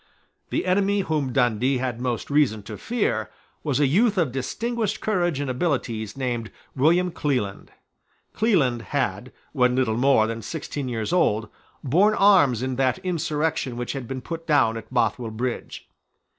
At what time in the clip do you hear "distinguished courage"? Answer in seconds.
4.31-5.39